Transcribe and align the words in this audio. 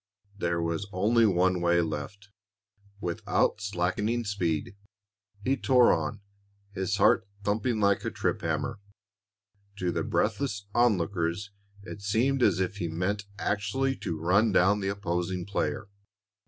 There 0.35 0.59
was 0.59 0.87
only 0.91 1.27
one 1.27 1.61
way 1.61 1.79
left. 1.79 2.29
Without 2.99 3.61
slackening 3.61 4.23
speed, 4.23 4.75
he 5.43 5.55
tore 5.55 5.93
on, 5.93 6.21
his 6.73 6.97
heart 6.97 7.27
thumping 7.43 7.79
like 7.79 8.03
a 8.03 8.09
trip 8.09 8.41
hammer. 8.41 8.79
To 9.75 9.91
the 9.91 10.01
breathless 10.01 10.65
onlookers 10.73 11.51
it 11.83 12.01
seemed 12.01 12.41
as 12.41 12.59
if 12.59 12.77
he 12.77 12.87
meant 12.87 13.25
actually 13.37 13.95
to 13.97 14.19
run 14.19 14.51
down 14.51 14.79
the 14.79 14.89
opposing 14.89 15.45
player. 15.45 15.85